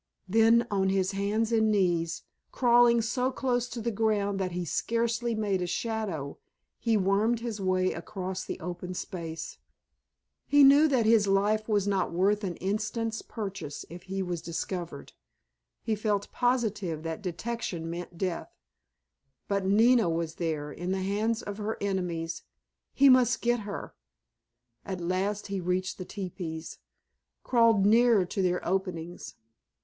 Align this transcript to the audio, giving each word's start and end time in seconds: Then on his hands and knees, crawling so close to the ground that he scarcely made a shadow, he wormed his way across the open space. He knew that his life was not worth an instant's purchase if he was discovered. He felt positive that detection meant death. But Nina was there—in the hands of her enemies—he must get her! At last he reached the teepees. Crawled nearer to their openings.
Then 0.27 0.65
on 0.71 0.89
his 0.89 1.11
hands 1.11 1.51
and 1.51 1.69
knees, 1.69 2.23
crawling 2.51 3.03
so 3.03 3.31
close 3.31 3.69
to 3.69 3.79
the 3.79 3.91
ground 3.91 4.39
that 4.39 4.51
he 4.53 4.65
scarcely 4.65 5.35
made 5.35 5.61
a 5.61 5.67
shadow, 5.67 6.39
he 6.79 6.97
wormed 6.97 7.41
his 7.41 7.61
way 7.61 7.93
across 7.93 8.43
the 8.43 8.59
open 8.59 8.95
space. 8.95 9.59
He 10.47 10.63
knew 10.63 10.87
that 10.87 11.05
his 11.05 11.27
life 11.27 11.67
was 11.69 11.87
not 11.87 12.11
worth 12.11 12.43
an 12.43 12.55
instant's 12.55 13.21
purchase 13.21 13.85
if 13.91 14.01
he 14.09 14.23
was 14.23 14.41
discovered. 14.41 15.13
He 15.83 15.93
felt 15.93 16.31
positive 16.31 17.03
that 17.03 17.21
detection 17.21 17.87
meant 17.87 18.17
death. 18.17 18.49
But 19.47 19.67
Nina 19.67 20.09
was 20.09 20.33
there—in 20.41 20.91
the 20.91 21.03
hands 21.03 21.43
of 21.43 21.59
her 21.59 21.77
enemies—he 21.79 23.07
must 23.07 23.39
get 23.39 23.59
her! 23.59 23.93
At 24.83 24.99
last 24.99 25.45
he 25.45 25.61
reached 25.61 25.99
the 25.99 26.05
teepees. 26.05 26.79
Crawled 27.43 27.85
nearer 27.85 28.25
to 28.25 28.41
their 28.41 28.67
openings. 28.67 29.35